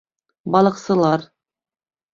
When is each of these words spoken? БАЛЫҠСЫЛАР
БАЛЫҠСЫЛАР 0.55 1.29